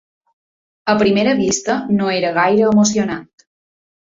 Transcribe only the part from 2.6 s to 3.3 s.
emocionant.